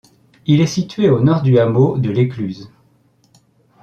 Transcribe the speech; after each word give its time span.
Il 0.47 0.61
est 0.61 0.65
situé 0.65 1.11
au 1.11 1.19
nord 1.21 1.43
du 1.43 1.59
hameau 1.59 1.99
de 1.99 2.09
l'Écluse. 2.09 2.71